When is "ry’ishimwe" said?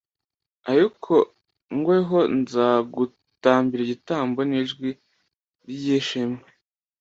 5.69-6.43